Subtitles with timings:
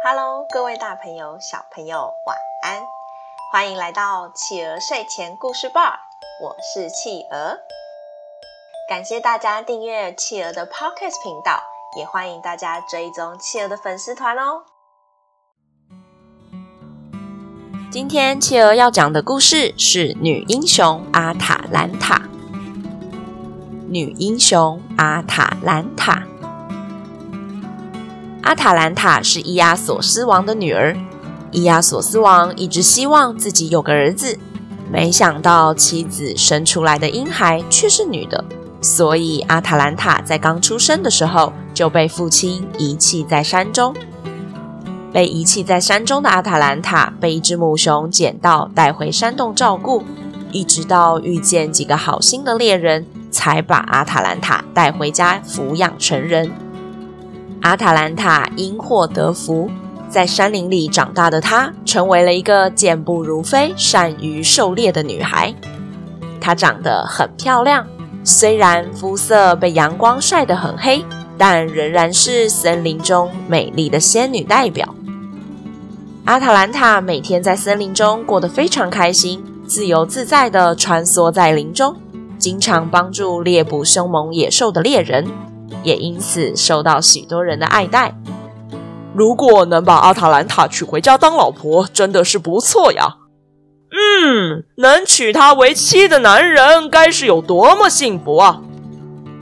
[0.00, 2.80] Hello，各位大朋友、小朋友，晚安！
[3.50, 5.98] 欢迎来到企鹅睡前故事吧，
[6.40, 7.58] 我是企鹅。
[8.88, 11.60] 感谢大家订阅企鹅的 Podcast 频道，
[11.96, 14.62] 也欢迎大家追踪企鹅的粉丝团哦。
[17.90, 22.22] 今天企鹅要讲的故事是女英雄阿塔兰塔。
[23.88, 26.22] 女英雄阿塔兰塔。
[28.48, 30.96] 阿塔兰塔是伊阿索斯王的女儿。
[31.50, 34.38] 伊阿索斯王一直希望自己有个儿子，
[34.90, 38.42] 没想到妻子生出来的婴孩却是女的，
[38.80, 43.94] 所以阿塔兰塔在刚出生的时候就被父亲遗弃在山中。
[45.12, 50.02] 被遗弃在山中的阿塔兰塔被一只母熊捡到，带回山洞照顾，
[50.52, 53.06] 一直到遇见几个好心的猎人。
[53.30, 56.50] 才把阿塔兰塔带回家抚养成人。
[57.60, 59.68] 阿塔兰塔因祸得福，
[60.08, 65.54] 在山林里长大的她，成为了一个健步如飞、善于狩猎的女孩。
[66.40, 67.86] 她长得很漂亮，
[68.24, 71.04] 虽然肤色被阳光晒得很黑，
[71.36, 74.94] 但仍然是森林中美丽的仙女代表。
[76.24, 81.94] 阿塔兰塔每天在森林中过得非常开心，自由自在地穿梭在林中。
[82.38, 85.26] 经常帮助猎捕凶猛野兽的猎人，
[85.82, 88.14] 也因此受到许多人的爱戴。
[89.14, 93.16] 如果能把阿塔兰塔娶回家当老婆，真的是不错呀。
[93.90, 98.60] 嗯，能娶她为妻的男人该是有多么幸福啊！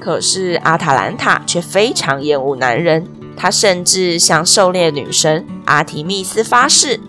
[0.00, 3.04] 可是阿塔兰塔却非常厌恶男人，
[3.36, 7.00] 他甚至向狩猎女神阿提密斯发誓：“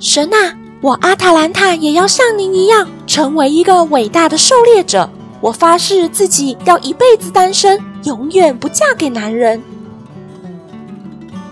[0.00, 5.08] 神啊！”我阿塔兰塔也要像您一样，成为一个伟大的狩猎者。
[5.40, 9.60] 我发誓自己要一辈子单身，永远不嫁给男人。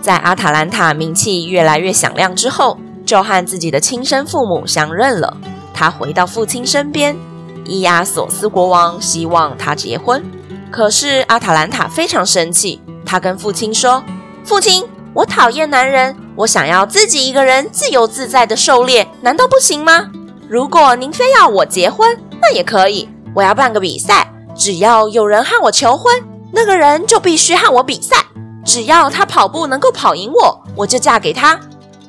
[0.01, 5.35] 在阿塔兰塔名气越来越响亮之后，就和自己的亲生父母相认了。
[5.73, 7.17] 他回到父亲身边，
[7.65, 10.23] 伊阿索斯国王希望他结婚，
[10.71, 14.01] 可是阿塔兰塔非常生气，他跟父亲说
[14.43, 14.83] ：“父亲。”
[15.15, 20.11] 我讨厌男人，我想要自己一个人自由自在的狩猎，难道不行吗？
[20.49, 23.07] 如果您非要我结婚，那也可以。
[23.33, 26.13] 我要办个比赛，只要有人和我求婚，
[26.55, 28.15] 那个人就必须和我比赛。
[28.63, 31.59] 只要他跑步能够跑赢我，我就嫁给他。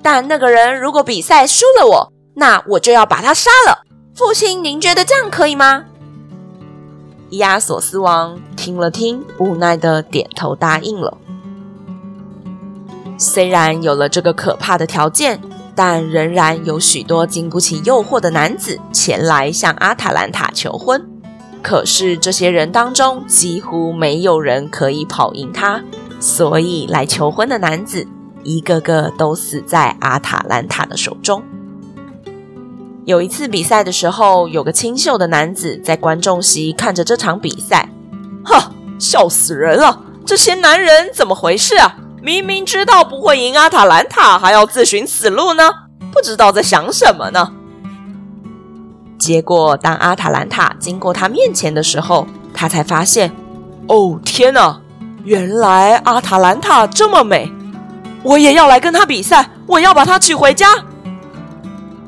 [0.00, 3.82] 但那个人如果比赛输了我，那我就要把他杀了。
[4.14, 5.84] 父亲，您觉得这样可以吗？
[7.28, 11.18] 伊阿索斯王听了听，无奈的点头答应了。
[13.18, 15.40] 虽然有了这个可怕的条件，
[15.74, 21.04] 但仍然有许多经不起诱惑的男子前来向阿塔兰塔求婚。
[21.62, 25.82] 可是这些人当中几乎没有人可以跑赢他，
[26.20, 28.06] 所以来求婚的男子
[28.42, 31.42] 一个个都死在阿塔兰塔的手中。
[33.04, 37.88] 有一次比赛的时候，有个清秀的男子在观众席看着这场比赛，
[38.44, 40.02] 哈，笑死人了！
[40.24, 41.96] 这些男人怎么回事啊？
[42.20, 45.70] 明明知道不会赢阿塔兰塔，还要自寻死路呢？
[46.12, 47.52] 不知道在想什么呢？
[49.18, 53.30] 结果，当阿塔兰塔经过他面前的时候，他才发现，
[53.88, 54.80] 哦天哪！
[55.24, 57.50] 原来阿塔兰塔这么美，
[58.22, 60.68] 我也要来跟他比赛，我要把她娶回家。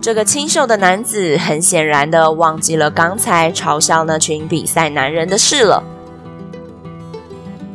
[0.00, 5.82] 这个清秀的男子很显然的忘记了刚才嘲笑那群比赛男人的事了。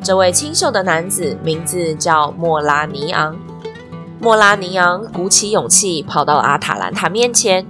[0.02, 3.36] 这位清秀的男子名字叫莫拉尼昂。
[4.22, 7.68] 莫拉尼昂鼓起勇气跑到阿塔兰塔面前：“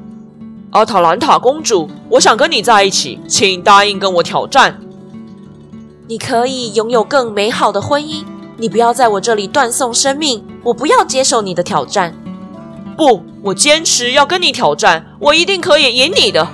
[0.73, 4.79] 阿塔兰塔公主，我想跟你在一起，请答应跟我挑战。
[6.07, 8.23] 你可以拥有更美好的婚姻，
[8.57, 10.43] 你不要在我这里断送生命。
[10.63, 12.15] 我不要接受你的挑战。
[12.97, 16.47] 不，我坚持要跟你挑战，我一定可以赢你的。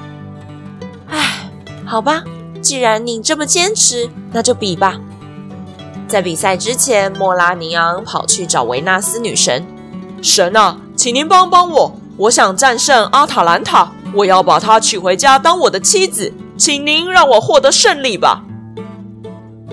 [1.08, 1.50] 唉，
[1.86, 2.24] 好吧，
[2.62, 5.00] 既然你这么坚持，那就比吧。”
[6.10, 9.66] 在比赛之前，莫拉尼昂跑去找维纳斯女神。
[10.22, 11.96] 神啊，请您帮帮我！
[12.18, 18.44] 我想战胜阿塔兰塔，我要把她娶回家当我的妻子，请您让我获得胜利吧。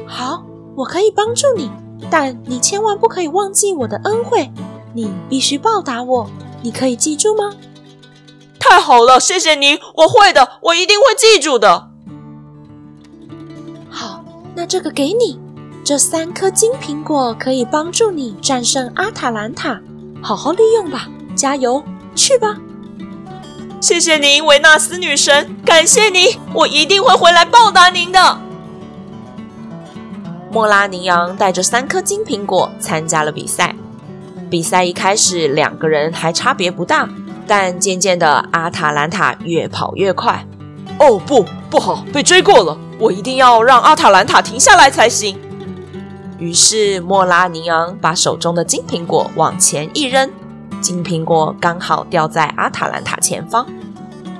[0.06, 0.44] 好，
[0.76, 1.70] 我可以帮助你，
[2.10, 4.50] 但你千万不可以忘记我的恩惠。
[4.94, 6.30] 你必须报答我，
[6.62, 7.52] 你可以记住吗？
[8.58, 11.90] 太好了，谢谢您，我会的，我一定会记住的。
[13.88, 14.24] 好，
[14.54, 15.38] 那这个给你。
[15.84, 19.80] 这三颗金苹果可以帮助你战胜阿塔兰塔，
[20.20, 21.08] 好好利用吧！
[21.36, 21.80] 加油，
[22.16, 22.56] 去吧！
[23.80, 28.40] 谢谢您，维纳斯女神，感谢您，我一定会回来报答您的。
[30.50, 33.76] 莫拉尼昂带着三颗金苹果参加了比赛。
[34.48, 37.08] 比赛一开始，两个人还差别不大，
[37.46, 40.46] 但渐渐的，阿塔兰塔越跑越快。
[40.98, 42.78] 哦，不，不好，被追过了！
[42.98, 45.38] 我一定要让阿塔兰塔停下来才行。
[46.38, 50.30] 于是，莫拉尼昂把手中的金苹果往前一扔，
[50.86, 53.66] 金苹果刚好掉在阿塔兰塔前方。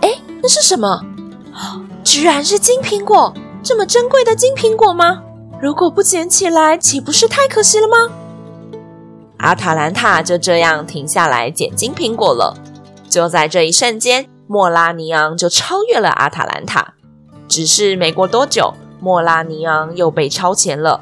[0.00, 1.04] 哎，那是什么？
[2.04, 3.34] 居然是金苹果！
[3.64, 5.25] 这么珍贵的金苹果吗？
[5.60, 7.96] 如果不捡起来，岂不是太可惜了吗？
[9.38, 12.56] 阿塔兰塔就这样停下来捡金苹果了。
[13.08, 16.94] 就在这一瞬间，莫拉尼昂就超越了阿塔兰塔。
[17.48, 21.00] 只是没过多久，莫拉尼昂又被超前了，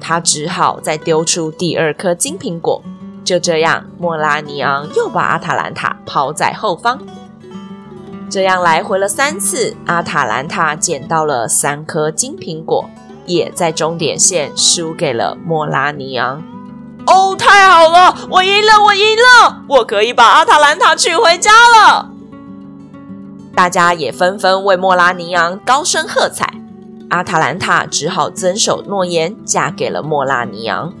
[0.00, 2.82] 他只好再丢出第二颗金苹果。
[3.24, 6.98] 就这样，莫拉尼昂又把阿塔兰塔抛在后方。
[8.30, 12.88] 这样来回了三次，阿塔兰塔捡到了三颗金苹果，
[13.26, 16.42] 也在终点线输给了莫拉尼昂。
[17.06, 22.10] 哦，太好了，我赢了，我赢了，我可以把阿塔兰塔娶回家了。
[23.54, 26.54] 大家也纷纷为莫拉尼昂高声喝彩。
[27.08, 30.92] 阿塔兰塔只好遵守诺言，嫁给了莫拉尼昂。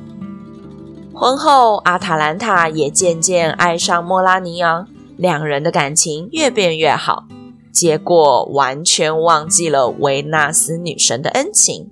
[1.20, 4.88] 婚后，阿塔兰塔也渐渐爱上莫拉尼昂。
[5.18, 7.26] 两人的感情越变越好，
[7.70, 11.90] 结果完全忘记了维纳斯女神的恩情。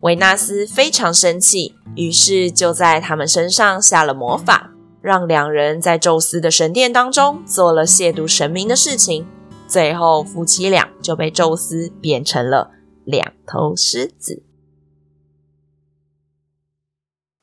[0.00, 4.70] 维纳斯非常生气，于是就在他们身上下了魔法，
[5.02, 9.26] 让两人在宙斯的神殿当中做了亵渎神明的事情。
[9.68, 12.70] 最后，夫妻俩就被宙斯变成了
[13.04, 14.42] 两头狮子。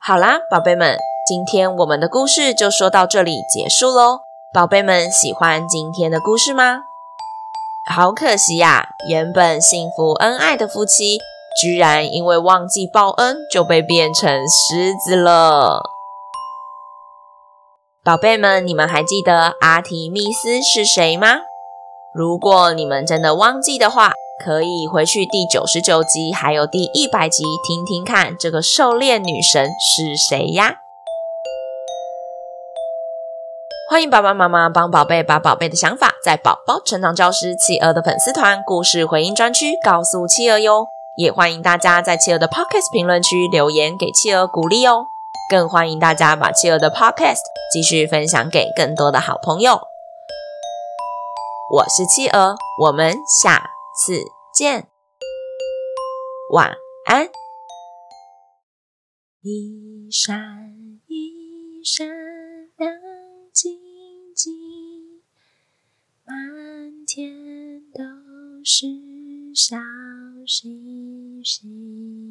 [0.07, 4.21] 好啦，宝贝们，今天我们的故事就说到这里结束喽。
[4.53, 6.77] 宝贝们喜欢今天的故事吗？
[7.93, 11.19] 好可惜呀，原本幸福恩爱的夫妻，
[11.61, 15.81] 居然因为忘记报恩，就被变成狮子了。
[18.01, 21.39] 宝贝们，你们还记得阿提密斯是谁吗？
[22.13, 24.13] 如果你们真的忘记的话，
[24.43, 30.75] 可以回去第九十九集还有第一百集听听看，这个狩猎女神是谁呀？
[33.89, 40.87] 欢迎爸爸妈妈帮宝贝把宝贝的想法，在宝宝成长教师企鹅的粉丝团故事回应专区告诉企鹅哟。
[41.15, 45.05] 也欢迎大家在企鹅的 Podcast 评论区留言给企鹅鼓励哦。
[45.49, 47.41] 更欢迎大家把企鹅的 Podcast
[47.73, 49.79] 继续分享给更多的好朋友。
[51.69, 54.21] 我是企鹅，我们下次
[54.53, 54.87] 见，
[56.53, 56.71] 晚
[57.07, 57.27] 安。
[59.41, 62.07] 一闪一闪
[62.77, 62.93] 亮。
[63.51, 63.79] 晶
[64.35, 65.23] 晶，
[66.23, 68.03] 满天都
[68.63, 68.85] 是
[69.55, 69.75] 小
[70.45, 72.26] 星星。